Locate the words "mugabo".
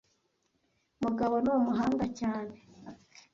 1.03-1.35